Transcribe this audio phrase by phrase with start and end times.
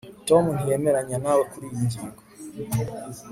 [0.27, 2.21] Tom ntiyemeranya nawe kuriyi ngingo